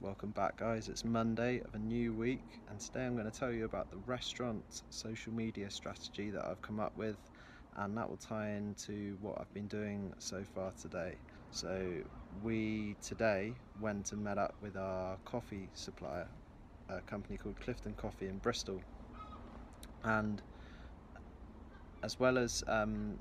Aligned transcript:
Welcome 0.00 0.30
back, 0.30 0.58
guys. 0.58 0.88
It's 0.88 1.04
Monday 1.04 1.60
of 1.64 1.74
a 1.74 1.78
new 1.78 2.14
week, 2.14 2.60
and 2.68 2.78
today 2.78 3.04
I'm 3.04 3.16
going 3.16 3.28
to 3.28 3.36
tell 3.36 3.50
you 3.50 3.64
about 3.64 3.90
the 3.90 3.96
restaurant 4.06 4.62
social 4.90 5.32
media 5.32 5.68
strategy 5.70 6.30
that 6.30 6.44
I've 6.44 6.62
come 6.62 6.78
up 6.78 6.96
with, 6.96 7.16
and 7.76 7.98
that 7.98 8.08
will 8.08 8.16
tie 8.16 8.50
into 8.50 9.18
what 9.20 9.40
I've 9.40 9.52
been 9.52 9.66
doing 9.66 10.12
so 10.20 10.44
far 10.54 10.72
today. 10.80 11.16
So, 11.50 12.00
we 12.44 12.94
today 13.02 13.54
went 13.80 14.12
and 14.12 14.22
met 14.22 14.38
up 14.38 14.54
with 14.60 14.76
our 14.76 15.18
coffee 15.24 15.68
supplier, 15.74 16.28
a 16.88 17.00
company 17.00 17.36
called 17.36 17.58
Clifton 17.58 17.94
Coffee 17.94 18.28
in 18.28 18.38
Bristol, 18.38 18.80
and 20.04 20.40
as 22.04 22.20
well 22.20 22.38
as 22.38 22.62
um, 22.68 23.18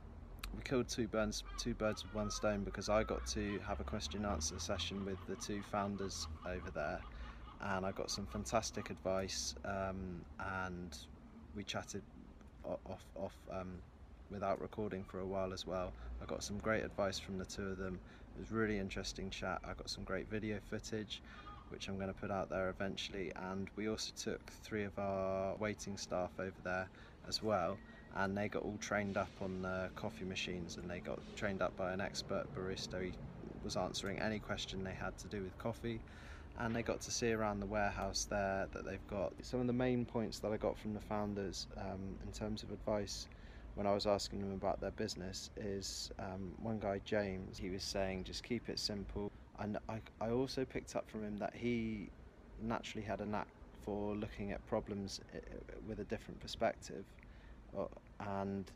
we 0.55 0.61
killed 0.63 0.87
two 0.87 1.07
birds 1.07 1.43
two 1.57 1.73
birds 1.73 2.03
with 2.03 2.13
one 2.13 2.29
stone 2.29 2.63
because 2.63 2.89
I 2.89 3.03
got 3.03 3.25
to 3.27 3.59
have 3.67 3.79
a 3.79 3.83
question 3.83 4.25
answer 4.25 4.59
session 4.59 5.05
with 5.05 5.25
the 5.27 5.35
two 5.35 5.61
founders 5.61 6.27
over 6.45 6.71
there 6.71 7.01
and 7.61 7.85
I 7.85 7.91
got 7.91 8.11
some 8.11 8.25
fantastic 8.25 8.89
advice 8.89 9.55
um, 9.65 10.25
and 10.39 10.97
we 11.55 11.63
chatted 11.63 12.03
off 12.63 13.05
off 13.15 13.35
um, 13.51 13.81
without 14.29 14.61
recording 14.61 15.03
for 15.03 15.19
a 15.19 15.25
while 15.25 15.53
as 15.53 15.65
well. 15.65 15.93
I 16.21 16.25
got 16.25 16.43
some 16.43 16.57
great 16.57 16.83
advice 16.83 17.17
from 17.17 17.37
the 17.37 17.45
two 17.45 17.67
of 17.67 17.77
them. 17.77 17.99
It 18.35 18.39
was 18.39 18.51
really 18.51 18.77
interesting 18.77 19.29
chat. 19.29 19.59
I 19.63 19.73
got 19.73 19.89
some 19.89 20.03
great 20.03 20.29
video 20.29 20.59
footage 20.69 21.21
which 21.69 21.89
I'm 21.89 21.95
going 21.97 22.07
to 22.07 22.13
put 22.13 22.31
out 22.31 22.49
there 22.49 22.69
eventually 22.69 23.31
and 23.35 23.69
we 23.75 23.89
also 23.89 24.11
took 24.15 24.51
three 24.51 24.83
of 24.83 24.97
our 24.97 25.55
waiting 25.57 25.97
staff 25.97 26.31
over 26.39 26.61
there 26.63 26.89
as 27.27 27.43
well 27.43 27.77
and 28.17 28.35
they 28.35 28.49
got 28.49 28.63
all 28.63 28.77
trained 28.79 29.15
up 29.15 29.31
on 29.41 29.61
the 29.61 29.91
coffee 29.95 30.25
machines 30.25 30.77
and 30.77 30.89
they 30.89 30.99
got 30.99 31.19
trained 31.35 31.61
up 31.61 31.75
by 31.75 31.93
an 31.93 32.01
expert 32.01 32.45
barista. 32.55 33.03
He 33.03 33.13
was 33.63 33.77
answering 33.77 34.19
any 34.19 34.39
question 34.39 34.83
they 34.83 34.93
had 34.93 35.17
to 35.19 35.27
do 35.27 35.43
with 35.43 35.57
coffee 35.59 36.01
and 36.57 36.75
they 36.75 36.81
got 36.81 36.99
to 37.01 37.11
see 37.11 37.31
around 37.31 37.59
the 37.59 37.67
warehouse 37.67 38.25
there 38.29 38.67
that 38.73 38.85
they've 38.85 39.05
got. 39.07 39.33
Some 39.43 39.61
of 39.61 39.67
the 39.67 39.73
main 39.73 40.05
points 40.05 40.39
that 40.39 40.51
I 40.51 40.57
got 40.57 40.79
from 40.79 40.95
the 40.95 40.99
founders 40.99 41.67
um, 41.77 42.17
in 42.25 42.31
terms 42.31 42.63
of 42.63 42.71
advice 42.71 43.27
when 43.75 43.85
I 43.85 43.93
was 43.93 44.07
asking 44.07 44.39
them 44.41 44.53
about 44.53 44.81
their 44.81 44.91
business 44.91 45.51
is 45.55 46.11
um, 46.17 46.55
one 46.57 46.79
guy 46.79 46.99
James 47.05 47.59
he 47.59 47.69
was 47.69 47.83
saying 47.83 48.23
just 48.23 48.41
keep 48.43 48.67
it 48.67 48.79
simple. 48.79 49.31
And 49.59 49.77
I, 49.87 50.01
I 50.19 50.31
also 50.31 50.65
picked 50.65 50.95
up 50.95 51.07
from 51.07 51.23
him 51.23 51.37
that 51.37 51.55
he 51.55 52.09
naturally 52.59 53.05
had 53.05 53.21
a 53.21 53.25
knack 53.27 53.47
for 53.83 54.15
looking 54.15 54.51
at 54.51 54.65
problems 54.65 55.19
eh, 55.33 55.39
with 55.85 55.99
a 55.99 56.05
different 56.05 56.39
perspective 56.39 57.05
and 58.19 58.71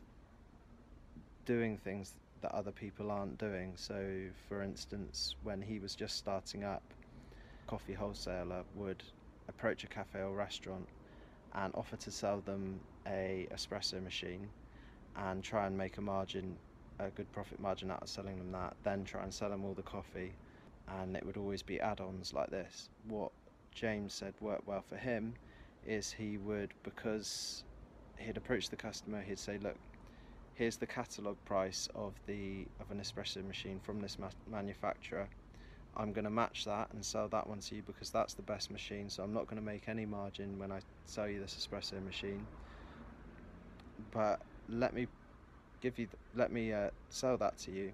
doing 1.44 1.76
things 1.76 2.12
that 2.40 2.54
other 2.54 2.72
people 2.72 3.10
aren't 3.10 3.38
doing. 3.38 3.74
So, 3.76 4.28
for 4.48 4.62
instance, 4.62 5.36
when 5.42 5.62
he 5.62 5.78
was 5.78 5.94
just 5.94 6.16
starting 6.16 6.64
up, 6.64 6.82
coffee 7.66 7.94
wholesaler 7.94 8.64
would 8.74 9.02
approach 9.48 9.84
a 9.84 9.88
cafe 9.88 10.20
or 10.20 10.34
restaurant 10.34 10.88
and 11.54 11.72
offer 11.74 11.96
to 11.96 12.10
sell 12.10 12.40
them 12.40 12.80
a 13.06 13.46
espresso 13.54 14.02
machine 14.02 14.48
and 15.16 15.42
try 15.42 15.66
and 15.66 15.76
make 15.76 15.98
a 15.98 16.00
margin, 16.00 16.56
a 16.98 17.10
good 17.10 17.30
profit 17.32 17.60
margin 17.60 17.90
out 17.90 18.02
of 18.02 18.08
selling 18.08 18.38
them 18.38 18.52
that. 18.52 18.76
Then 18.82 19.04
try 19.04 19.22
and 19.22 19.32
sell 19.32 19.50
them 19.50 19.64
all 19.64 19.74
the 19.74 19.82
coffee, 19.82 20.32
and 20.88 21.16
it 21.16 21.24
would 21.24 21.36
always 21.36 21.62
be 21.62 21.80
add-ons 21.80 22.32
like 22.32 22.50
this. 22.50 22.88
What 23.08 23.32
James 23.74 24.14
said 24.14 24.34
worked 24.40 24.66
well 24.66 24.82
for 24.88 24.96
him 24.96 25.34
is 25.86 26.12
he 26.12 26.38
would 26.38 26.72
because 26.82 27.64
he'd 28.18 28.36
approach 28.36 28.68
the 28.70 28.76
customer, 28.76 29.22
he'd 29.22 29.38
say, 29.38 29.58
look, 29.58 29.76
here's 30.54 30.76
the 30.76 30.86
catalogue 30.86 31.38
price 31.44 31.88
of 31.94 32.14
the 32.26 32.66
of 32.80 32.90
an 32.90 33.00
espresso 33.00 33.44
machine 33.44 33.80
from 33.80 34.00
this 34.00 34.18
ma 34.18 34.28
manufacturer. 34.48 35.28
I'm 35.96 36.12
going 36.12 36.24
to 36.24 36.30
match 36.30 36.64
that 36.64 36.88
and 36.92 37.04
sell 37.04 37.28
that 37.28 37.46
one 37.46 37.60
to 37.60 37.76
you 37.76 37.82
because 37.82 38.10
that's 38.10 38.34
the 38.34 38.42
best 38.42 38.70
machine. 38.70 39.10
So 39.10 39.22
I'm 39.22 39.34
not 39.34 39.46
going 39.46 39.60
to 39.60 39.66
make 39.66 39.88
any 39.88 40.06
margin 40.06 40.58
when 40.58 40.72
I 40.72 40.80
sell 41.04 41.28
you 41.28 41.38
this 41.40 41.54
espresso 41.54 42.02
machine. 42.02 42.46
But 44.10 44.40
let 44.68 44.94
me 44.94 45.06
give 45.82 45.98
you, 45.98 46.08
let 46.34 46.50
me 46.50 46.72
uh, 46.72 46.90
sell 47.10 47.36
that 47.38 47.58
to 47.58 47.70
you, 47.70 47.92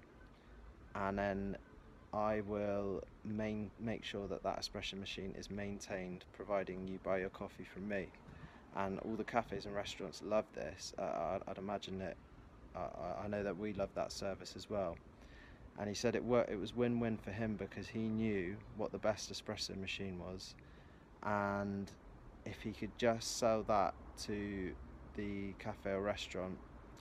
and 0.95 1.19
then 1.19 1.57
I 2.13 2.41
will 2.41 3.01
main, 3.25 3.71
make 3.79 4.05
sure 4.05 4.27
that 4.27 4.43
that 4.43 4.61
espresso 4.61 4.97
machine 4.97 5.33
is 5.37 5.49
maintained, 5.49 6.23
providing 6.31 6.87
you 6.87 6.99
buy 7.03 7.17
your 7.19 7.29
coffee 7.29 7.65
from 7.65 7.89
me 7.89 8.07
and 8.75 8.99
all 8.99 9.15
the 9.15 9.23
cafes 9.23 9.65
and 9.65 9.75
restaurants 9.75 10.21
love 10.23 10.45
this. 10.53 10.93
Uh, 10.97 11.39
I'd, 11.47 11.57
imagine 11.57 11.99
that 11.99 12.15
uh, 12.75 13.23
I 13.23 13.27
know 13.27 13.43
that 13.43 13.57
we 13.57 13.73
love 13.73 13.89
that 13.95 14.11
service 14.11 14.53
as 14.55 14.69
well. 14.69 14.95
And 15.79 15.87
he 15.87 15.95
said 15.95 16.15
it 16.15 16.23
worked. 16.23 16.51
It 16.51 16.59
was 16.59 16.75
win-win 16.75 17.17
for 17.17 17.31
him 17.31 17.55
because 17.55 17.87
he 17.87 17.99
knew 17.99 18.57
what 18.77 18.91
the 18.91 18.97
best 18.97 19.31
espresso 19.31 19.77
machine 19.77 20.19
was, 20.19 20.55
and 21.23 21.91
if 22.45 22.61
he 22.61 22.71
could 22.71 22.91
just 22.97 23.37
sell 23.37 23.63
that 23.63 23.93
to 24.25 24.73
the 25.15 25.53
cafe 25.59 25.91
or 25.91 26.01
restaurant, 26.01 26.57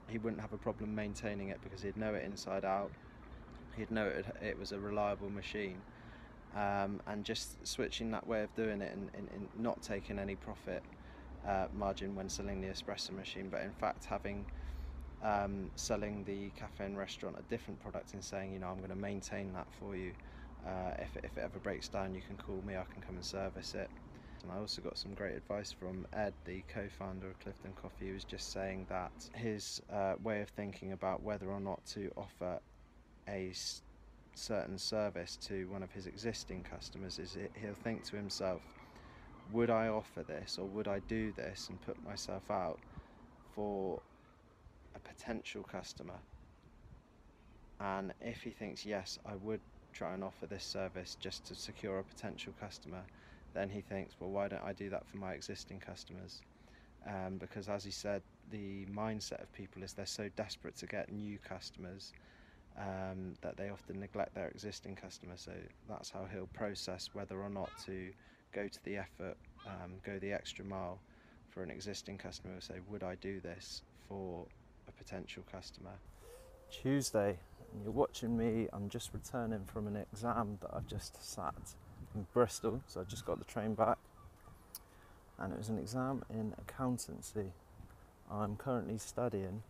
he 0.09 0.19
wouldn't 0.19 0.41
have 0.41 0.53
a 0.53 0.59
problem 0.59 0.95
maintaining 0.95 1.49
it 1.49 1.59
because 1.63 1.83
he'd 1.83 1.97
know 1.97 2.15
it 2.15 2.25
inside 2.25 2.65
out. 2.65 2.91
He'd 3.77 3.91
know 3.91 4.07
it, 4.07 4.27
it 4.41 4.59
was 4.59 4.73
a 4.73 4.79
reliable 4.79 5.31
machine. 5.31 5.81
Um, 6.57 7.01
and 7.07 7.25
just 7.25 7.65
switching 7.67 8.11
that 8.13 8.27
way 8.27 8.43
of 8.43 8.55
doing 8.55 8.81
it 8.81 8.93
and, 8.93 9.11
and, 9.15 9.29
and 9.35 9.49
not 9.59 9.83
taking 9.83 10.19
any 10.19 10.35
profit 10.35 10.83
uh, 11.49 11.67
margin 11.73 12.15
when 12.15 12.29
selling 12.29 12.61
the 12.61 12.69
espresso 12.69 13.13
machine, 13.13 13.51
but 13.51 13.63
in 13.63 13.73
fact 13.73 14.07
having 14.07 14.47
um, 15.23 15.71
selling 15.77 16.25
the 16.25 16.51
cafe 16.53 16.85
and 16.85 16.99
restaurant 16.99 17.37
a 17.39 17.43
different 17.43 17.81
product 17.81 18.15
and 18.15 18.25
saying, 18.25 18.53
you 18.53 18.61
know, 18.61 18.69
I'm 18.69 18.79
going 18.79 18.91
to 18.91 18.97
maintain 18.97 19.53
that 19.55 19.69
for 19.73 19.97
you. 19.97 20.15
Uh, 20.65 20.93
if, 20.99 21.17
it, 21.17 21.25
if 21.25 21.37
it 21.37 21.43
ever 21.45 21.59
breaks 21.61 21.89
down, 21.89 22.15
you 22.15 22.23
can 22.23 22.37
call 22.37 22.63
me, 22.63 22.77
I 22.77 22.85
can 22.93 23.03
come 23.03 23.17
and 23.17 23.25
service 23.25 23.75
it. 23.75 23.91
And 24.43 24.53
I 24.53 24.59
also 24.59 24.83
got 24.83 24.99
some 24.99 25.15
great 25.15 25.37
advice 25.37 25.73
from 25.73 26.07
Ed, 26.13 26.35
the 26.45 26.65
co 26.69 26.89
founder 26.89 27.29
of 27.29 27.41
Clifton 27.41 27.75
Coffee, 27.75 28.09
who 28.09 28.15
was 28.15 28.25
just 28.25 28.53
saying 28.53 28.87
that 28.89 29.13
his 29.35 29.81
uh, 29.93 30.15
way 30.23 30.41
of 30.43 30.51
thinking 30.51 30.93
about 30.93 31.23
whether 31.23 31.51
or 31.51 31.61
not 31.61 31.85
to 31.95 32.13
offer 32.17 32.61
a 33.29 33.53
certain 34.37 34.79
service 34.79 35.37
to 35.37 35.69
one 35.69 35.83
of 35.83 35.93
his 35.93 36.07
existing 36.07 36.63
customers 36.63 37.19
is 37.19 37.37
he'll 37.57 37.75
think 37.75 38.05
to 38.07 38.17
himself, 38.17 38.63
would 39.51 39.71
I 39.71 39.89
offer 39.89 40.23
this 40.23 40.59
or 40.59 40.67
would 40.67 40.89
I 40.89 41.01
do 41.01 41.33
this 41.33 41.69
and 41.69 41.81
put 41.81 42.03
myself 42.03 42.51
out 42.51 42.81
for 43.55 44.03
a 44.95 45.01
potential 45.01 45.63
customer? 45.63 46.21
And 47.81 48.13
if 48.21 48.43
he 48.43 48.51
thinks, 48.51 48.85
yes, 48.85 49.19
I 49.25 49.37
would 49.37 49.61
try 49.93 50.15
and 50.15 50.25
offer 50.25 50.47
this 50.47 50.65
service 50.65 51.17
just 51.19 51.47
to 51.47 51.55
secure 51.55 51.99
a 51.99 52.05
potential 52.05 52.53
customer, 52.59 53.05
then 53.55 53.71
he 53.71 53.81
thinks, 53.81 54.17
well, 54.21 54.31
why 54.31 54.49
don't 54.49 54.65
I 54.65 54.73
do 54.73 54.91
that 54.91 55.07
for 55.07 55.17
my 55.17 55.33
existing 55.33 55.81
customers? 55.81 56.41
Um, 57.07 57.39
because, 57.39 57.69
as 57.69 57.85
he 57.85 57.93
said, 57.93 58.23
the 58.51 58.87
mindset 58.87 59.43
of 59.43 59.53
people 59.53 59.83
is 59.83 59.95
they're 59.95 60.07
so 60.07 60.29
desperate 60.37 60.77
to 60.79 60.87
get 60.87 61.13
new 61.13 61.39
customers 61.39 62.13
um, 62.77 63.35
that 63.43 63.57
they 63.57 63.71
often 63.71 64.01
neglect 64.01 64.35
their 64.35 64.49
existing 64.49 64.97
customers. 64.97 65.43
So 65.43 65.53
that's 65.89 66.11
how 66.11 66.27
he'll 66.31 66.49
process 66.49 67.11
whether 67.13 67.41
or 67.41 67.51
not 67.51 67.71
to 67.87 68.11
go 68.53 68.69
to 68.69 68.85
the 68.85 68.97
effort, 68.97 69.37
um, 69.67 69.93
go 70.05 70.19
the 70.19 70.33
extra 70.33 70.65
mile 70.65 70.99
for 71.51 71.63
an 71.63 71.71
existing 71.71 72.19
customer 72.19 72.61
say, 72.61 72.75
would 72.89 73.03
I 73.03 73.17
do 73.17 73.41
this 73.41 73.83
for 74.09 74.47
a 74.89 74.93
potential 74.93 75.43
customer? 75.51 75.93
Tuesday, 76.71 77.39
and 77.73 77.83
you're 77.83 77.93
watching 77.93 78.37
me, 78.37 78.69
I'm 78.73 78.89
just 78.89 79.11
returning 79.13 79.65
from 79.67 79.87
an 79.87 79.97
exam 79.97 80.59
that 80.61 80.71
I've 80.75 80.87
just 80.87 81.23
sat 81.25 81.55
in 82.15 82.27
Bristol, 82.33 82.83
so 82.87 83.01
I 83.01 83.05
just 83.05 83.25
got 83.25 83.39
the 83.39 83.45
train 83.45 83.75
back. 83.75 83.99
And 85.39 85.53
it 85.53 85.59
was 85.59 85.69
an 85.69 85.79
exam 85.79 86.25
in 86.31 86.55
accountancy. 86.59 87.53
I'm 88.31 88.57
currently 88.57 88.99
studying 88.99 89.63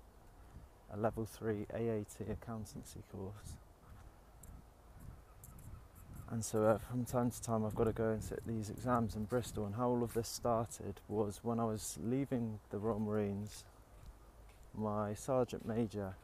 a 0.93 0.97
level 0.97 1.27
3 1.27 1.67
AAT 1.73 2.29
accountancy 2.31 3.01
course 3.13 3.57
and 6.31 6.45
so 6.45 6.65
uh, 6.65 6.79
from 6.79 7.05
time 7.05 7.31
to 7.31 7.41
time 7.41 7.65
I've 7.65 7.75
got 7.75 7.85
to 7.85 7.93
go 7.93 8.11
and 8.11 8.23
sit 8.23 8.43
these 8.47 8.71
exams 8.71 9.17
in 9.17 9.25
Bristol 9.25 9.65
and 9.67 9.75
how 9.75 9.89
all 9.89 10.03
of 10.03 10.15
this 10.15 10.29
started 10.29 11.01
was 11.09 11.41
when 11.43 11.59
I 11.59 11.65
was 11.65 11.99
leaving 12.03 12.61
the 12.71 12.79
Royal 12.79 13.01
Marines 13.01 13.65
my 14.75 15.15
sergeant 15.15 15.67
major 15.67 16.15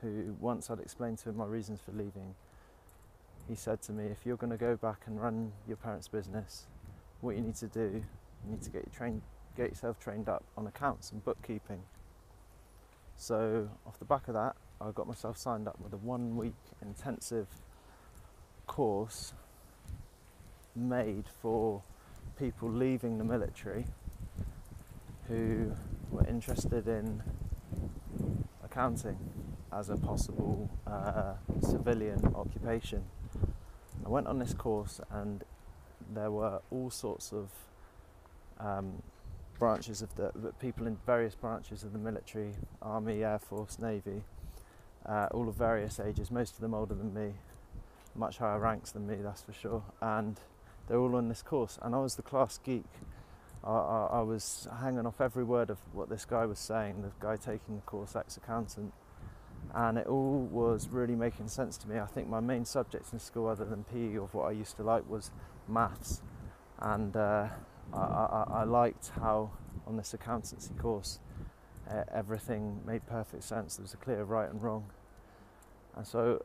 who 0.00 0.34
once 0.40 0.70
I'd 0.70 0.80
explained 0.80 1.18
to 1.18 1.28
him 1.28 1.36
my 1.36 1.44
reasons 1.44 1.80
for 1.80 1.92
leaving 1.92 2.34
he 3.48 3.54
said 3.54 3.82
to 3.82 3.92
me 3.92 4.06
if 4.06 4.24
you're 4.24 4.36
going 4.36 4.50
to 4.50 4.56
go 4.56 4.76
back 4.76 5.02
and 5.06 5.20
run 5.20 5.52
your 5.68 5.76
parents 5.76 6.08
business 6.08 6.66
what 7.20 7.36
you 7.36 7.42
need 7.42 7.56
to 7.56 7.66
do 7.66 8.02
you 8.44 8.50
need 8.50 8.62
to 8.62 8.70
get, 8.70 8.82
your 8.84 8.94
trained, 8.94 9.22
get 9.56 9.70
yourself 9.70 10.00
trained 10.00 10.28
up 10.28 10.44
on 10.56 10.66
accounts 10.66 11.12
and 11.12 11.24
bookkeeping. 11.24 11.82
So 13.16 13.68
off 13.86 13.98
the 13.98 14.04
back 14.04 14.28
of 14.28 14.34
that 14.34 14.56
I 14.80 14.90
got 14.90 15.06
myself 15.06 15.36
signed 15.36 15.68
up 15.68 15.78
with 15.80 15.92
a 15.92 15.96
one 15.98 16.36
week 16.36 16.54
intensive 16.80 17.46
course 18.66 19.32
made 20.74 21.24
for 21.40 21.82
people 22.38 22.70
leaving 22.70 23.18
the 23.18 23.24
military 23.24 23.86
who 25.28 25.72
were 26.10 26.26
interested 26.26 26.88
in 26.88 27.22
accounting 28.64 29.16
as 29.72 29.88
a 29.88 29.96
possible 29.96 30.70
uh, 30.86 31.34
civilian 31.60 32.34
occupation. 32.34 33.04
I 34.04 34.08
went 34.08 34.26
on 34.26 34.38
this 34.38 34.54
course, 34.54 35.00
and 35.10 35.44
there 36.12 36.30
were 36.30 36.60
all 36.70 36.90
sorts 36.90 37.32
of 37.32 37.50
um, 38.58 39.02
branches 39.58 40.02
of 40.02 40.14
the 40.16 40.32
people 40.60 40.86
in 40.86 40.98
various 41.06 41.34
branches 41.34 41.84
of 41.84 41.92
the 41.92 41.98
military, 41.98 42.52
army, 42.80 43.22
air 43.22 43.38
force, 43.38 43.78
navy, 43.78 44.22
uh, 45.06 45.28
all 45.32 45.48
of 45.48 45.54
various 45.54 46.00
ages, 46.00 46.30
most 46.30 46.54
of 46.54 46.60
them 46.60 46.74
older 46.74 46.94
than 46.94 47.14
me, 47.14 47.32
much 48.14 48.38
higher 48.38 48.58
ranks 48.58 48.92
than 48.92 49.06
me, 49.06 49.16
that's 49.22 49.42
for 49.42 49.52
sure. 49.52 49.82
And 50.00 50.38
they're 50.88 50.98
all 50.98 51.16
on 51.16 51.28
this 51.28 51.42
course, 51.42 51.78
and 51.82 51.94
I 51.94 51.98
was 51.98 52.16
the 52.16 52.22
class 52.22 52.58
geek. 52.58 52.84
I, 53.64 53.70
I, 53.70 54.08
I 54.12 54.20
was 54.22 54.66
hanging 54.80 55.06
off 55.06 55.20
every 55.20 55.44
word 55.44 55.70
of 55.70 55.78
what 55.92 56.08
this 56.08 56.24
guy 56.24 56.46
was 56.46 56.58
saying, 56.58 57.02
the 57.02 57.12
guy 57.20 57.36
taking 57.36 57.76
the 57.76 57.82
course, 57.82 58.16
ex 58.16 58.36
accountant 58.36 58.92
and 59.74 59.98
it 59.98 60.06
all 60.06 60.48
was 60.50 60.88
really 60.88 61.14
making 61.14 61.48
sense 61.48 61.76
to 61.78 61.88
me. 61.88 61.98
I 61.98 62.06
think 62.06 62.28
my 62.28 62.40
main 62.40 62.64
subjects 62.64 63.12
in 63.12 63.18
school, 63.18 63.48
other 63.48 63.64
than 63.64 63.84
PE 63.84 64.16
of 64.16 64.34
what 64.34 64.44
I 64.44 64.52
used 64.52 64.76
to 64.76 64.82
like, 64.82 65.08
was 65.08 65.30
maths, 65.68 66.20
and 66.78 67.16
uh, 67.16 67.48
I, 67.92 67.96
I, 67.96 68.44
I, 68.48 68.64
liked 68.64 69.12
how 69.20 69.50
on 69.86 69.96
this 69.96 70.12
accountancy 70.12 70.74
course 70.74 71.20
uh, 71.90 72.04
everything 72.12 72.80
made 72.86 73.06
perfect 73.06 73.44
sense. 73.44 73.76
There 73.76 73.82
was 73.82 73.94
a 73.94 73.98
clear 73.98 74.24
right 74.24 74.50
and 74.50 74.62
wrong, 74.62 74.90
and 75.96 76.06
so 76.06 76.44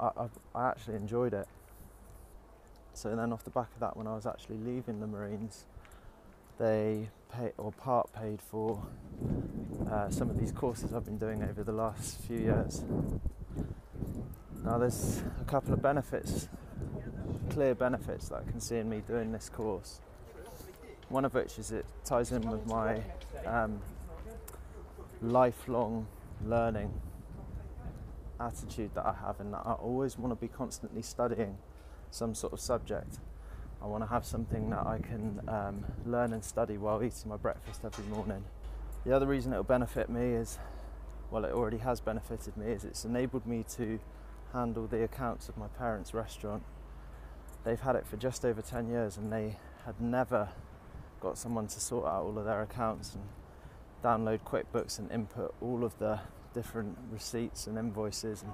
I, 0.00 0.28
I 0.54 0.68
actually 0.68 0.96
enjoyed 0.96 1.34
it. 1.34 1.48
So 2.94 3.14
then, 3.14 3.32
off 3.32 3.44
the 3.44 3.50
back 3.50 3.68
of 3.74 3.80
that, 3.80 3.96
when 3.96 4.06
I 4.06 4.14
was 4.14 4.26
actually 4.26 4.58
leaving 4.58 5.00
the 5.00 5.06
Marines, 5.06 5.64
they 6.58 7.08
pay 7.32 7.52
or 7.56 7.72
part 7.72 8.12
paid 8.12 8.40
for 8.42 8.82
uh, 9.90 10.10
some 10.10 10.30
of 10.30 10.38
these 10.38 10.52
courses 10.52 10.92
I've 10.92 11.04
been 11.04 11.18
doing 11.18 11.42
over 11.42 11.62
the 11.62 11.72
last 11.72 12.20
few 12.22 12.38
years. 12.38 12.82
Now, 14.64 14.78
there's 14.78 15.22
a 15.40 15.44
couple 15.44 15.72
of 15.72 15.80
benefits, 15.80 16.48
clear 17.50 17.74
benefits 17.74 18.28
that 18.28 18.42
I 18.46 18.50
can 18.50 18.60
see 18.60 18.76
in 18.76 18.88
me 18.88 19.02
doing 19.06 19.32
this 19.32 19.48
course. 19.48 20.00
One 21.08 21.24
of 21.24 21.34
which 21.34 21.58
is 21.58 21.70
it 21.70 21.86
ties 22.04 22.32
in 22.32 22.42
with 22.50 22.66
my 22.66 23.00
um, 23.46 23.80
lifelong 25.22 26.06
learning 26.44 26.92
attitude 28.40 28.94
that 28.94 29.06
I 29.06 29.14
have, 29.26 29.40
and 29.40 29.52
that 29.52 29.62
I 29.64 29.72
always 29.72 30.18
want 30.18 30.32
to 30.32 30.36
be 30.36 30.48
constantly 30.48 31.02
studying 31.02 31.58
some 32.10 32.34
sort 32.34 32.52
of 32.52 32.60
subject. 32.60 33.18
I 33.82 33.86
want 33.86 34.02
to 34.02 34.08
have 34.08 34.24
something 34.24 34.70
that 34.70 34.86
I 34.86 34.98
can 34.98 35.40
um, 35.48 35.84
learn 36.04 36.32
and 36.32 36.44
study 36.44 36.76
while 36.76 37.02
eating 37.02 37.28
my 37.28 37.36
breakfast 37.36 37.82
every 37.84 38.04
morning. 38.06 38.44
The 39.04 39.14
other 39.14 39.26
reason 39.26 39.52
it'll 39.52 39.64
benefit 39.64 40.10
me 40.10 40.32
is, 40.32 40.58
well, 41.30 41.44
it 41.44 41.52
already 41.52 41.78
has 41.78 42.00
benefited 42.00 42.56
me, 42.56 42.66
is 42.66 42.84
it's 42.84 43.04
enabled 43.04 43.46
me 43.46 43.64
to 43.76 44.00
handle 44.52 44.86
the 44.86 45.04
accounts 45.04 45.48
of 45.48 45.56
my 45.56 45.68
parents' 45.68 46.12
restaurant. 46.12 46.64
They've 47.64 47.80
had 47.80 47.96
it 47.96 48.06
for 48.06 48.16
just 48.16 48.44
over 48.44 48.62
10 48.62 48.88
years 48.88 49.16
and 49.16 49.32
they 49.32 49.56
had 49.84 50.00
never 50.00 50.48
got 51.20 51.38
someone 51.38 51.66
to 51.68 51.80
sort 51.80 52.06
out 52.06 52.24
all 52.24 52.38
of 52.38 52.44
their 52.44 52.62
accounts 52.62 53.14
and 53.14 53.24
download 54.02 54.40
QuickBooks 54.40 54.98
and 54.98 55.10
input 55.10 55.54
all 55.60 55.84
of 55.84 55.98
the 55.98 56.20
different 56.58 56.98
receipts 57.12 57.68
and 57.68 57.78
invoices 57.78 58.42
and 58.42 58.52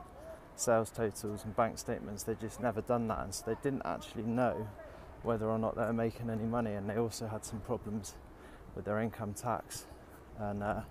sales 0.56 0.90
totals 0.90 1.44
and 1.44 1.56
bank 1.56 1.78
statements. 1.78 2.22
They'd 2.22 2.40
just 2.40 2.60
never 2.60 2.82
done 2.82 3.08
that 3.08 3.20
and 3.24 3.34
so 3.34 3.44
they 3.46 3.56
didn't 3.62 3.82
actually 3.86 4.24
know 4.24 4.68
whether 5.24 5.46
or 5.48 5.58
not 5.58 5.74
they 5.74 5.82
were 5.82 5.92
making 5.92 6.28
any 6.28 6.44
money, 6.44 6.74
and 6.74 6.88
they 6.88 6.96
also 6.96 7.26
had 7.26 7.44
some 7.44 7.60
problems 7.60 8.14
with 8.76 8.84
their 8.84 9.00
income 9.00 9.32
tax. 9.32 9.86
And 10.38 10.62
uh, 10.62 10.82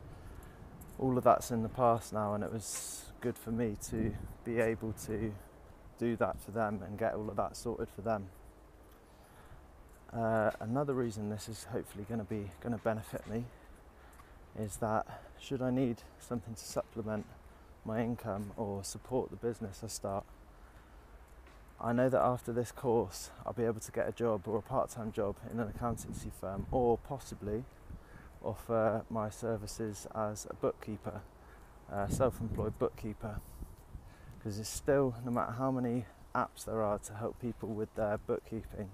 all 1.00 1.18
of 1.18 1.24
that's 1.24 1.52
in 1.52 1.62
the 1.62 1.70
past 1.70 2.14
now, 2.14 2.34
and 2.34 2.44
it 2.44 2.52
was 2.52 3.12
good 3.22 3.38
for 3.38 3.52
me 3.52 3.78
to 3.90 4.14
be 4.44 4.60
able 4.60 4.94
to 5.06 5.34
do 6.00 6.16
that 6.18 6.42
for 6.42 6.52
them 6.52 6.82
and 6.84 6.98
get 6.98 7.14
all 7.14 7.30
of 7.30 7.36
that 7.38 7.56
sorted 7.56 7.90
for 7.96 8.02
them. 8.02 8.28
Uh, 10.12 10.52
another 10.60 10.94
reason 10.94 11.30
this 11.30 11.48
is 11.48 11.66
hopefully 11.66 12.06
going 12.08 12.20
to 12.20 12.26
be 12.26 12.52
going 12.62 12.76
to 12.76 12.84
benefit 12.84 13.26
me 13.28 13.46
is 14.60 14.78
that 14.78 15.22
should 15.40 15.62
I 15.62 15.72
need 15.72 15.98
something 16.20 16.54
to 16.54 16.64
supplement 16.64 17.26
my 17.86 18.02
income 18.02 18.52
or 18.56 18.84
support 18.84 19.30
the 19.30 19.36
business 19.36 19.82
I 19.84 19.88
start, 19.88 20.24
I 21.82 21.92
know 21.92 22.08
that 22.08 22.22
after 22.22 22.54
this 22.54 22.72
course, 22.72 23.30
I'll 23.46 23.54
be 23.54 23.66
able 23.66 23.82
to 23.82 23.92
get 23.92 24.08
a 24.08 24.14
job 24.14 24.48
or 24.48 24.58
a 24.58 24.62
part 24.62 24.90
time 24.90 25.12
job 25.12 25.36
in 25.52 25.60
an 25.60 25.68
accountancy 25.68 26.32
firm 26.40 26.66
or 26.72 26.98
possibly 26.98 27.66
offer 28.42 29.04
my 29.10 29.30
services 29.30 30.08
as 30.16 30.48
a 30.50 30.54
bookkeeper, 30.54 31.22
a 31.92 32.10
self 32.10 32.40
employed 32.40 32.78
bookkeeper. 32.80 33.42
Because 34.38 34.60
it's 34.60 34.70
still, 34.70 35.16
no 35.26 35.32
matter 35.32 35.54
how 35.54 35.72
many 35.72 36.06
apps 36.34 36.66
there 36.66 36.82
are 36.82 37.00
to 37.00 37.14
help 37.16 37.40
people 37.42 37.70
with 37.70 37.94
their 37.96 38.18
bookkeeping, 38.18 38.90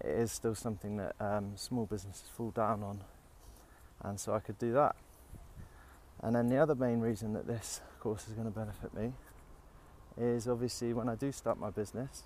it 0.00 0.10
is 0.10 0.32
still 0.32 0.54
something 0.54 0.96
that 0.96 1.14
um, 1.20 1.52
small 1.56 1.86
businesses 1.86 2.28
fall 2.34 2.50
down 2.50 2.82
on. 2.82 3.00
And 4.04 4.20
so 4.20 4.34
I 4.34 4.38
could 4.38 4.58
do 4.58 4.72
that. 4.74 4.94
And 6.22 6.36
then 6.36 6.48
the 6.48 6.58
other 6.58 6.74
main 6.74 7.00
reason 7.00 7.32
that 7.32 7.46
this 7.46 7.80
course 8.00 8.28
is 8.28 8.34
going 8.34 8.50
to 8.50 8.56
benefit 8.56 8.94
me 8.94 9.12
is 10.16 10.46
obviously 10.46 10.92
when 10.92 11.08
I 11.08 11.16
do 11.16 11.32
start 11.32 11.58
my 11.58 11.70
business, 11.70 12.24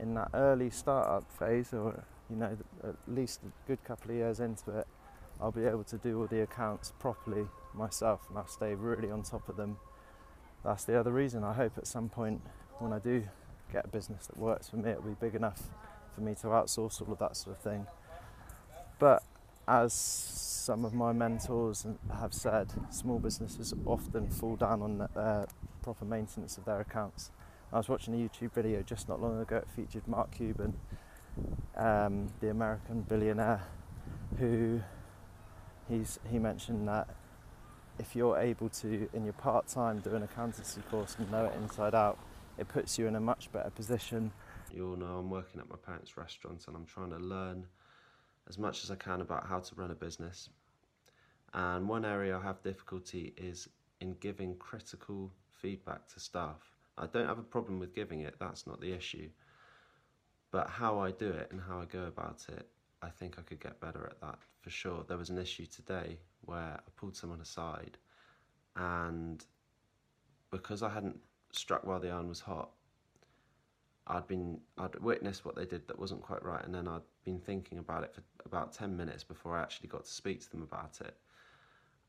in 0.00 0.14
that 0.14 0.30
early 0.34 0.70
startup 0.70 1.30
phase, 1.38 1.72
or 1.72 2.02
you 2.28 2.36
know, 2.36 2.56
at 2.82 2.96
least 3.06 3.40
a 3.44 3.68
good 3.68 3.84
couple 3.84 4.10
of 4.10 4.16
years 4.16 4.40
into 4.40 4.70
it, 4.78 4.86
I'll 5.40 5.52
be 5.52 5.64
able 5.64 5.84
to 5.84 5.98
do 5.98 6.20
all 6.20 6.26
the 6.26 6.40
accounts 6.40 6.92
properly 6.98 7.46
myself 7.74 8.20
and 8.28 8.38
I'll 8.38 8.46
stay 8.46 8.74
really 8.74 9.10
on 9.10 9.22
top 9.22 9.48
of 9.48 9.56
them. 9.56 9.76
That's 10.64 10.84
the 10.84 10.98
other 10.98 11.10
reason. 11.10 11.44
I 11.44 11.52
hope 11.52 11.72
at 11.76 11.86
some 11.86 12.08
point 12.08 12.40
when 12.78 12.92
I 12.92 12.98
do 12.98 13.24
get 13.72 13.84
a 13.84 13.88
business 13.88 14.26
that 14.26 14.38
works 14.38 14.68
for 14.68 14.76
me, 14.76 14.90
it'll 14.90 15.02
be 15.02 15.16
big 15.20 15.34
enough 15.34 15.62
for 16.14 16.20
me 16.20 16.34
to 16.36 16.48
outsource 16.48 17.00
all 17.02 17.12
of 17.12 17.18
that 17.18 17.36
sort 17.36 17.56
of 17.56 17.62
thing. 17.62 17.86
But 18.98 19.22
as 19.68 19.92
some 19.92 20.84
of 20.84 20.94
my 20.94 21.12
mentors 21.12 21.86
have 22.18 22.34
said, 22.34 22.72
small 22.90 23.18
businesses 23.18 23.74
often 23.84 24.28
fall 24.28 24.56
down 24.56 24.82
on 24.82 24.98
their 25.14 25.46
proper 25.82 26.04
maintenance 26.04 26.56
of 26.56 26.64
their 26.64 26.80
accounts. 26.80 27.30
I 27.72 27.78
was 27.78 27.88
watching 27.88 28.14
a 28.14 28.16
YouTube 28.16 28.52
video 28.52 28.82
just 28.82 29.08
not 29.08 29.20
long 29.20 29.40
ago. 29.40 29.56
It 29.56 29.68
featured 29.74 30.06
Mark 30.06 30.30
Cuban, 30.32 30.74
um, 31.76 32.28
the 32.40 32.50
American 32.50 33.02
billionaire, 33.02 33.62
who 34.38 34.80
he's 35.88 36.18
he 36.30 36.38
mentioned 36.38 36.86
that 36.88 37.08
if 37.98 38.16
you're 38.16 38.38
able 38.38 38.68
to, 38.68 39.08
in 39.12 39.24
your 39.24 39.32
part 39.34 39.68
time, 39.68 40.00
do 40.00 40.14
an 40.14 40.22
accountancy 40.22 40.80
course 40.90 41.16
and 41.18 41.30
know 41.30 41.46
it 41.46 41.54
inside 41.62 41.94
out, 41.94 42.18
it 42.58 42.68
puts 42.68 42.98
you 42.98 43.06
in 43.06 43.16
a 43.16 43.20
much 43.20 43.50
better 43.52 43.70
position. 43.70 44.32
You 44.74 44.90
all 44.90 44.96
know 44.96 45.18
I'm 45.18 45.30
working 45.30 45.60
at 45.60 45.68
my 45.68 45.76
parents' 45.76 46.16
restaurant 46.16 46.64
and 46.66 46.76
I'm 46.76 46.86
trying 46.86 47.10
to 47.10 47.18
learn 47.18 47.66
as 48.48 48.58
much 48.58 48.84
as 48.84 48.90
I 48.90 48.96
can 48.96 49.20
about 49.20 49.46
how 49.46 49.60
to 49.60 49.74
run 49.74 49.90
a 49.90 49.94
business. 49.94 50.48
And 51.54 51.88
one 51.88 52.04
area 52.04 52.36
I 52.36 52.42
have 52.42 52.62
difficulty 52.62 53.34
is 53.36 53.68
in 54.00 54.14
giving 54.20 54.56
critical 54.56 55.30
feedback 55.50 56.08
to 56.08 56.20
staff. 56.20 56.60
I 56.98 57.06
don't 57.06 57.26
have 57.26 57.38
a 57.38 57.42
problem 57.42 57.78
with 57.78 57.94
giving 57.94 58.20
it, 58.20 58.36
that's 58.38 58.66
not 58.66 58.80
the 58.80 58.92
issue. 58.92 59.28
But 60.50 60.68
how 60.68 60.98
I 60.98 61.12
do 61.12 61.28
it 61.28 61.48
and 61.50 61.60
how 61.60 61.80
I 61.80 61.84
go 61.86 62.04
about 62.04 62.44
it, 62.48 62.68
I 63.00 63.08
think 63.08 63.38
I 63.38 63.42
could 63.42 63.60
get 63.60 63.80
better 63.80 64.06
at 64.06 64.20
that 64.20 64.38
for 64.60 64.70
sure. 64.70 65.04
There 65.08 65.16
was 65.16 65.30
an 65.30 65.38
issue 65.38 65.66
today 65.66 66.18
where 66.42 66.58
I 66.58 66.90
pulled 66.96 67.16
someone 67.16 67.40
aside 67.40 67.98
and 68.76 69.44
because 70.50 70.82
I 70.82 70.90
hadn't 70.90 71.18
struck 71.52 71.84
while 71.84 72.00
the 72.00 72.10
iron 72.10 72.28
was 72.28 72.40
hot, 72.40 72.70
I'd 74.06 74.26
been 74.26 74.58
I'd 74.78 74.98
witnessed 75.00 75.44
what 75.44 75.54
they 75.54 75.64
did 75.64 75.86
that 75.88 75.98
wasn't 75.98 76.22
quite 76.22 76.44
right 76.44 76.64
and 76.64 76.74
then 76.74 76.88
I'd 76.88 77.02
been 77.24 77.38
thinking 77.38 77.78
about 77.78 78.02
it 78.02 78.14
for 78.14 78.22
about 78.44 78.72
10 78.72 78.96
minutes 78.96 79.22
before 79.22 79.56
I 79.56 79.62
actually 79.62 79.88
got 79.88 80.04
to 80.04 80.10
speak 80.10 80.40
to 80.42 80.50
them 80.50 80.62
about 80.62 81.00
it. 81.00 81.16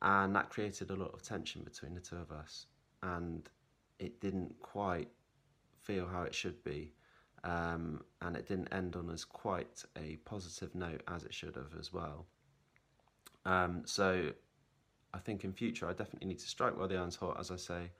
And 0.01 0.35
that 0.35 0.49
created 0.49 0.89
a 0.89 0.95
lot 0.95 1.13
of 1.13 1.21
tension 1.21 1.63
between 1.63 1.93
the 1.93 2.01
two 2.01 2.17
of 2.17 2.31
us 2.31 2.65
and 3.03 3.49
it 3.99 4.19
didn't 4.19 4.59
quite 4.59 5.09
feel 5.81 6.07
how 6.07 6.23
it 6.23 6.33
should 6.33 6.63
be. 6.63 6.93
Um, 7.43 8.03
and 8.21 8.37
it 8.37 8.47
didn't 8.47 8.73
end 8.73 8.95
on 8.95 9.09
as 9.09 9.25
quite 9.25 9.83
a 9.97 10.15
positive 10.23 10.73
note 10.73 11.03
as 11.09 11.25
it 11.25 11.33
should 11.33 11.55
have 11.55 11.75
as 11.77 11.91
well. 11.91 12.25
Um, 13.45 13.81
so 13.85 14.31
I 15.13 15.17
think 15.19 15.43
in 15.43 15.51
future 15.51 15.87
I 15.87 15.93
definitely 15.93 16.29
need 16.29 16.39
to 16.39 16.47
strike 16.47 16.77
while 16.77 16.87
the 16.87 16.97
iron's 16.97 17.17
hot, 17.17 17.37
as 17.39 17.51
I 17.51 17.57
say. 17.57 17.91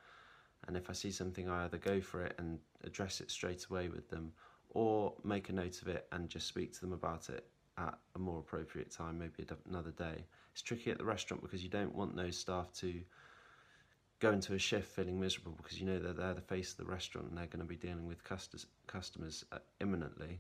And 0.68 0.78
if 0.78 0.90
I 0.90 0.94
see 0.94 1.12
something, 1.12 1.50
I 1.50 1.66
either 1.66 1.78
go 1.78 2.02
for 2.02 2.24
it 2.24 2.36
and 2.38 2.60
address 2.84 3.22
it 3.22 3.32
straight 3.32 3.66
away 3.70 3.90
with 3.90 4.10
them, 4.10 4.32
or 4.70 5.14
make 5.24 5.50
a 5.50 5.54
note 5.54 5.82
of 5.82 5.88
it 5.88 6.08
and 6.12 6.30
just 6.30 6.48
speak 6.48 6.74
to 6.74 6.82
them 6.82 6.94
about 6.94 7.30
it 7.30 7.48
at 7.78 7.98
a 8.16 8.20
more 8.20 8.40
appropriate 8.40 8.92
time, 8.92 9.20
maybe 9.20 9.46
another 9.70 9.92
day. 9.92 10.26
It's 10.52 10.62
tricky 10.62 10.92
at 10.92 10.98
the 10.98 11.06
restaurant 11.06 11.42
because 11.42 11.64
you 11.64 11.70
don't 11.70 11.96
want 11.96 12.16
those 12.16 12.38
staff 12.38 12.72
to 12.76 13.02
go 14.20 14.32
into 14.32 14.54
a 14.54 14.60
shift 14.60 14.96
feeling 14.96 15.20
miserable 15.20 15.54
because 15.62 15.80
you 15.80 15.86
know 15.86 16.00
that 16.00 16.16
they're 16.16 16.34
the 16.34 16.42
face 16.42 16.72
of 16.72 16.78
the 16.78 16.86
restaurant 16.86 17.28
and 17.28 17.38
they're 17.38 17.48
going 17.48 17.60
to 17.60 17.66
be 17.66 17.76
dealing 17.76 18.08
with 18.08 18.24
customers, 18.24 19.44
uh, 19.52 19.58
imminently. 19.82 20.40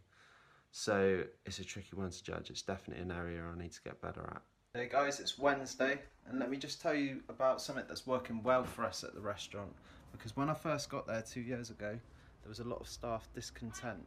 So 0.71 1.23
it's 1.45 1.59
a 1.59 1.63
tricky 1.65 1.95
one 1.95 2.09
to 2.09 2.23
judge. 2.23 2.49
It's 2.49 2.61
definitely 2.61 3.03
an 3.03 3.11
area 3.11 3.43
I 3.43 3.59
need 3.59 3.73
to 3.73 3.81
get 3.81 4.01
better 4.01 4.21
at. 4.21 4.41
Hey 4.73 4.89
guys, 4.91 5.19
it's 5.19 5.37
Wednesday, 5.37 5.99
and 6.27 6.39
let 6.39 6.49
me 6.49 6.57
just 6.57 6.81
tell 6.81 6.95
you 6.95 7.21
about 7.29 7.61
something 7.61 7.85
that's 7.87 8.07
working 8.07 8.41
well 8.41 8.63
for 8.63 8.83
us 8.83 9.03
at 9.03 9.13
the 9.13 9.21
restaurant. 9.21 9.71
Because 10.13 10.37
when 10.37 10.49
I 10.49 10.53
first 10.53 10.89
got 10.89 11.05
there 11.05 11.21
two 11.21 11.41
years 11.41 11.69
ago, 11.69 11.99
there 12.43 12.49
was 12.49 12.59
a 12.59 12.63
lot 12.63 12.79
of 12.79 12.87
staff 12.87 13.27
discontent. 13.35 14.05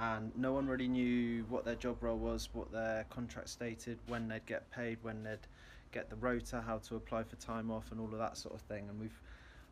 and 0.00 0.32
no 0.36 0.52
one 0.52 0.66
really 0.66 0.88
knew 0.88 1.44
what 1.48 1.64
their 1.64 1.76
job 1.76 2.02
role 2.02 2.18
was, 2.18 2.48
what 2.52 2.72
their 2.72 3.04
contract 3.10 3.48
stated, 3.48 3.98
when 4.08 4.26
they'd 4.26 4.44
get 4.46 4.68
paid, 4.72 4.98
when 5.02 5.22
they'd 5.22 5.46
get 5.92 6.10
the 6.10 6.16
rota, 6.16 6.60
how 6.66 6.78
to 6.78 6.96
apply 6.96 7.22
for 7.22 7.36
time 7.36 7.70
off, 7.70 7.92
and 7.92 8.00
all 8.00 8.12
of 8.12 8.18
that 8.18 8.36
sort 8.36 8.54
of 8.54 8.60
thing. 8.62 8.88
And 8.88 9.00
we've 9.00 9.20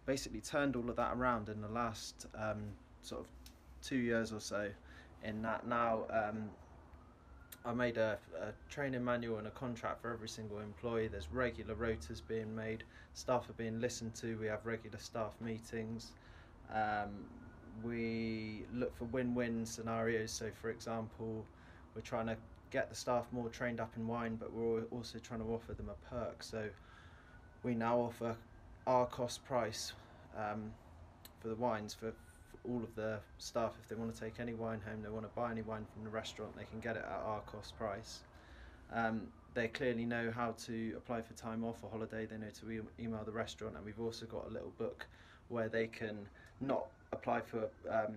basically 0.06 0.40
turned 0.40 0.76
all 0.76 0.88
of 0.88 0.96
that 0.96 1.16
around 1.16 1.48
in 1.48 1.60
the 1.60 1.68
last 1.68 2.26
um, 2.36 2.62
sort 3.02 3.22
of 3.22 3.26
two 3.82 3.96
years 3.96 4.32
or 4.32 4.40
so. 4.40 4.70
In 5.24 5.42
that 5.42 5.66
now, 5.66 6.02
um, 6.10 6.50
I 7.64 7.73
made 7.73 7.97
a, 7.97 8.19
a, 8.40 8.52
training 8.71 9.04
manual 9.04 9.38
and 9.38 9.47
a 9.47 9.50
contract 9.50 10.02
for 10.02 10.12
every 10.12 10.28
single 10.28 10.59
employee. 10.59 11.09
There's 11.09 11.28
regular 11.31 11.75
rotas 11.75 12.21
being 12.26 12.54
made, 12.54 12.83
staff 13.14 13.49
are 13.49 13.54
being 13.54 13.81
listened 13.81 14.14
to. 14.16 14.37
We 14.37 14.47
have 14.47 14.66
regular 14.66 14.99
staff 14.99 15.35
meetings. 15.40 16.12
Um, 16.73 17.25
we 17.83 18.64
look 18.75 18.97
for 18.97 19.04
win-win 19.07 19.64
scenarios. 19.64 20.33
So, 20.33 20.50
for 20.61 20.71
example, 20.71 21.45
we're 21.95 22.02
trying 22.02 22.26
to 22.26 22.37
get 22.71 22.88
the 22.88 22.97
staff 22.97 23.26
more 23.33 23.49
trained 23.49 23.81
up 23.81 23.92
in 23.97 24.09
wine, 24.09 24.37
but 24.37 24.52
we're 24.52 24.83
also 24.90 25.19
trying 25.19 25.40
to 25.40 25.47
offer 25.47 25.75
them 25.75 25.88
a 25.88 26.09
perk. 26.09 26.42
So, 26.42 26.69
we 27.62 27.75
now 27.75 27.99
offer 27.99 28.37
our 28.87 29.07
cost 29.07 29.45
price 29.45 29.92
um, 30.37 30.73
for 31.40 31.49
the 31.49 31.54
wines 31.54 31.95
for, 31.95 32.12
all 32.69 32.83
of 32.83 32.95
the 32.95 33.19
staff. 33.38 33.75
If 33.83 33.88
they 33.88 33.95
want 33.95 34.14
to 34.14 34.21
take 34.21 34.40
any 34.40 34.54
wine 34.54 34.81
home, 34.87 35.02
they 35.02 35.09
want 35.09 35.25
to 35.25 35.31
buy 35.35 35.50
any 35.50 35.62
wine 35.62 35.87
from 35.92 36.04
the 36.04 36.11
restaurant, 36.11 36.57
they 36.57 36.64
can 36.64 36.81
get 36.81 36.97
it 36.97 37.04
at 37.04 37.21
our 37.25 37.40
cost 37.40 37.76
price. 37.76 38.21
Um, 38.92 39.23
they 39.54 39.69
clearly 39.69 40.04
know 40.04 40.31
how 40.31 40.52
to 40.66 40.95
apply 40.97 41.23
for 41.23 41.35
time 41.35 41.64
off 41.64 41.83
or 41.83 41.90
holiday. 41.90 42.26
They 42.26 42.37
know 42.38 42.50
to 42.61 42.71
e 42.71 42.81
email 42.99 43.23
the 43.25 43.33
restaurant, 43.33 43.76
and 43.76 43.85
we've 43.85 44.00
also 44.00 44.26
got 44.26 44.47
a 44.47 44.50
little 44.50 44.73
book 44.78 45.07
where 45.49 45.69
they 45.69 45.87
can 45.87 46.26
not 46.61 46.87
apply 47.12 47.40
for 47.40 47.69
um, 47.90 48.16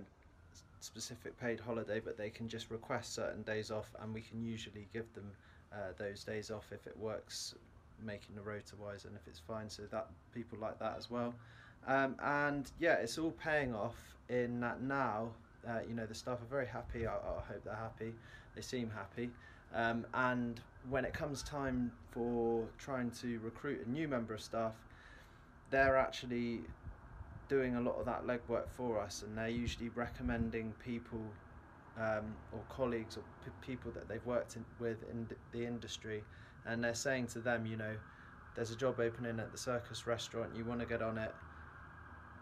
specific 0.79 1.37
paid 1.39 1.59
holiday, 1.59 1.99
but 1.99 2.17
they 2.17 2.29
can 2.29 2.47
just 2.47 2.69
request 2.71 3.13
certain 3.13 3.43
days 3.43 3.71
off, 3.71 3.89
and 4.01 4.13
we 4.13 4.21
can 4.21 4.41
usually 4.41 4.87
give 4.93 5.11
them 5.13 5.31
uh, 5.73 5.91
those 5.97 6.23
days 6.23 6.51
off 6.51 6.71
if 6.71 6.87
it 6.87 6.97
works, 6.97 7.55
making 8.01 8.35
the 8.35 8.41
rota 8.41 8.75
wise, 8.81 9.05
and 9.05 9.15
if 9.15 9.27
it's 9.27 9.39
fine. 9.39 9.69
So 9.69 9.83
that 9.91 10.07
people 10.33 10.57
like 10.59 10.79
that 10.79 10.95
as 10.97 11.09
well. 11.09 11.33
Um, 11.87 12.15
and 12.23 12.71
yeah, 12.79 12.93
it's 12.95 13.17
all 13.17 13.31
paying 13.31 13.75
off 13.75 13.95
in 14.29 14.59
that 14.61 14.81
now. 14.81 15.29
Uh, 15.67 15.79
you 15.87 15.95
know, 15.95 16.05
the 16.05 16.15
staff 16.15 16.41
are 16.41 16.49
very 16.49 16.67
happy. 16.67 17.07
I, 17.07 17.13
I 17.13 17.41
hope 17.47 17.63
they're 17.63 17.75
happy. 17.75 18.13
They 18.55 18.61
seem 18.61 18.89
happy. 18.89 19.29
Um, 19.73 20.05
and 20.13 20.59
when 20.89 21.05
it 21.05 21.13
comes 21.13 21.43
time 21.43 21.91
for 22.11 22.63
trying 22.77 23.11
to 23.21 23.39
recruit 23.39 23.85
a 23.85 23.89
new 23.89 24.07
member 24.07 24.33
of 24.33 24.41
staff, 24.41 24.73
they're 25.71 25.97
actually 25.97 26.61
doing 27.49 27.75
a 27.75 27.81
lot 27.81 27.95
of 27.95 28.05
that 28.05 28.25
legwork 28.25 28.69
for 28.69 28.99
us, 28.99 29.23
and 29.23 29.37
they're 29.37 29.49
usually 29.49 29.89
recommending 29.89 30.73
people 30.83 31.19
um, 31.99 32.35
or 32.51 32.59
colleagues 32.69 33.17
or 33.17 33.23
people 33.61 33.91
that 33.91 34.07
they've 34.07 34.25
worked 34.25 34.55
in, 34.55 34.65
with 34.79 34.97
in 35.09 35.27
the 35.51 35.65
industry, 35.65 36.23
and 36.65 36.83
they're 36.83 36.95
saying 36.95 37.27
to 37.27 37.39
them, 37.39 37.65
you 37.65 37.77
know, 37.77 37.95
there's 38.55 38.71
a 38.71 38.75
job 38.75 38.99
opening 38.99 39.39
at 39.39 39.51
the 39.51 39.57
Circus 39.57 40.07
restaurant, 40.07 40.55
you 40.55 40.63
want 40.63 40.79
to 40.79 40.85
get 40.85 41.01
on 41.01 41.17
it. 41.17 41.33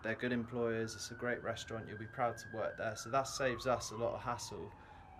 They're 0.04 0.16
good 0.16 0.34
employers, 0.34 0.96
it's 0.96 1.12
a 1.12 1.16
great 1.16 1.42
restaurant, 1.44 1.86
you'll 1.88 1.98
be 1.98 2.06
proud 2.06 2.38
to 2.38 2.46
work 2.54 2.78
there. 2.78 2.96
So 2.96 3.10
that 3.10 3.28
saves 3.28 3.68
us 3.68 3.92
a 3.92 3.96
lot 3.96 4.14
of 4.14 4.22
hassle 4.22 4.70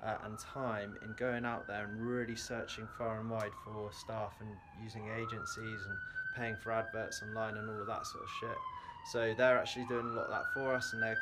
uh, 0.04 0.18
and 0.26 0.38
time 0.38 0.98
in 1.04 1.14
going 1.18 1.46
out 1.46 1.68
there 1.68 1.86
and 1.86 2.02
really 2.06 2.36
searching 2.36 2.88
far 2.98 3.20
and 3.22 3.30
wide 3.30 3.54
for 3.64 3.92
staff 3.94 4.36
and 4.42 4.50
using 4.84 5.08
agencies 5.18 5.80
and 5.88 5.98
paying 6.36 6.56
for 6.58 6.72
adverts 6.72 7.22
online 7.24 7.56
and 7.58 7.70
all 7.70 7.80
of 7.80 7.88
that 7.88 8.06
sort 8.06 8.24
of 8.24 8.30
shit. 8.40 8.58
So 9.12 9.34
they're 9.38 9.58
actually 9.58 9.86
doing 9.86 10.06
a 10.06 10.10
lot 10.10 10.26
of 10.26 10.32
that 10.32 10.54
for 10.54 10.74
us, 10.74 10.94
and 10.94 11.02
they're 11.02 11.18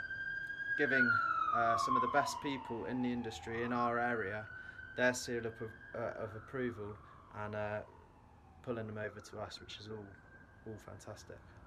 giving 0.77 1.07
uh, 1.55 1.77
some 1.77 1.95
of 1.95 2.01
the 2.01 2.09
best 2.09 2.37
people 2.41 2.85
in 2.85 3.01
the 3.01 3.11
industry 3.11 3.63
in 3.63 3.73
our 3.73 3.99
area 3.99 4.45
their 4.97 5.13
seal 5.13 5.45
of, 5.45 5.53
uh, 5.95 6.23
of 6.23 6.35
approval 6.35 6.95
and 7.43 7.55
uh, 7.55 7.79
pulling 8.63 8.87
them 8.87 8.97
over 8.97 9.19
to 9.19 9.39
us, 9.39 9.59
which 9.59 9.79
is 9.79 9.87
all 9.87 10.05
all 10.67 10.77
fantastic. 10.85 11.37